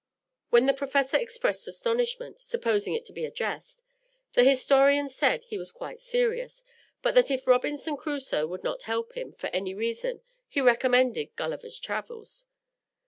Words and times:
When 0.49 0.65
the 0.65 0.73
professor 0.73 1.15
expressed 1.17 1.67
astonishment, 1.67 2.39
supposing 2.41 2.95
it 2.95 3.05
to 3.05 3.13
be 3.13 3.23
a 3.23 3.29
jest, 3.29 3.83
the 4.33 4.43
historian 4.43 5.09
said 5.09 5.43
he 5.43 5.59
was 5.59 5.71
quite 5.71 6.01
serious, 6.01 6.63
but 7.03 7.13
that 7.13 7.29
if 7.29 7.45
Robinson 7.45 7.95
Crusoe 7.97 8.47
would 8.47 8.63
not 8.63 8.81
help 8.81 9.13
him, 9.13 9.31
for 9.31 9.51
any 9.53 9.75
reason, 9.75 10.21
he 10.49 10.59
recommended 10.59 11.35
Gulliver's 11.35 11.77
Travels. 11.77 12.47